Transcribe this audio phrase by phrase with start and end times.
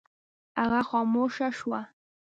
[0.59, 1.81] هغه خاموشه شوه.